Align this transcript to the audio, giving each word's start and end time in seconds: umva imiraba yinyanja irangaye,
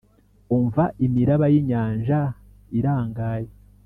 umva 0.55 0.83
imiraba 1.05 1.45
yinyanja 1.53 2.19
irangaye, 2.77 3.49